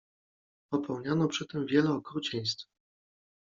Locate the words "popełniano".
0.71-1.27